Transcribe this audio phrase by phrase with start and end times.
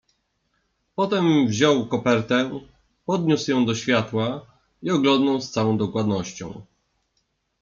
[0.95, 2.59] "Potem wziął kopertę,
[3.05, 4.45] podniósł ją do światła
[4.81, 6.63] i oglądnął z całą dokładnością."